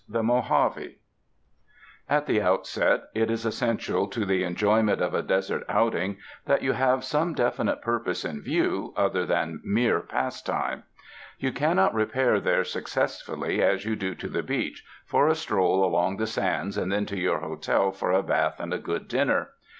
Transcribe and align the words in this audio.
The 0.09 0.23
Mojave 0.23 0.95
At 2.09 2.25
the 2.25 2.41
outset, 2.41 3.03
it 3.13 3.29
is 3.29 3.45
essential 3.45 4.07
to 4.07 4.25
the 4.25 4.43
enjoyment 4.43 4.99
of 4.99 5.13
a 5.13 5.21
desert 5.21 5.63
outing 5.69 6.17
that 6.47 6.63
you 6.63 6.71
have 6.71 7.03
some 7.03 7.35
definite 7.35 7.83
purpose 7.83 8.25
in 8.25 8.41
view, 8.41 8.95
other 8.97 9.27
than 9.27 9.61
mere 9.63 9.99
pastime. 9.99 10.85
You 11.37 11.51
3 11.51 11.51
UNDER 11.51 11.51
THE 11.51 11.51
SKY 11.51 11.51
IN 11.51 11.51
CALIFORNIA 11.51 11.53
cannot 11.53 11.93
repair 12.33 12.39
there 12.39 12.63
successfully 12.63 13.61
as 13.61 13.85
you 13.85 13.95
do 13.95 14.15
to 14.15 14.27
the 14.27 14.41
beach, 14.41 14.83
for 15.05 15.27
a 15.27 15.35
stroll 15.35 15.85
along 15.85 16.17
the 16.17 16.25
sands 16.25 16.79
and 16.79 16.91
then 16.91 17.05
to 17.05 17.17
your 17.19 17.41
hotel 17.41 17.91
for 17.91 18.11
a 18.11 18.23
bath 18.23 18.55
and 18.59 18.73
a 18.73 18.79
good 18.79 19.07
dinner. 19.07 19.51